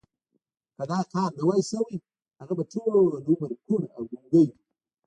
که 0.75 0.83
دا 0.89 0.99
کار 1.11 1.29
نه 1.37 1.43
وای 1.47 1.61
شوی 1.71 1.95
هغه 2.39 2.53
به 2.57 2.63
ټول 2.71 2.93
عمر 3.27 3.51
کوڼ 3.65 3.81
او 3.95 4.01
ګونګی 4.09 4.43
و 4.47 4.51